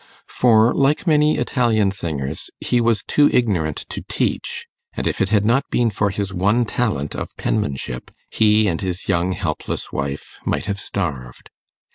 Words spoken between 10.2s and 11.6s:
might have starved.